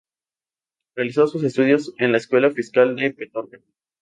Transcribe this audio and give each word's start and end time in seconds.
Realizó 0.95 1.27
sus 1.27 1.43
estudios 1.43 1.93
en 1.99 2.11
la 2.11 2.17
Escuela 2.17 2.49
Fiscal 2.49 2.95
de 2.95 3.13
Petorca. 3.13 3.59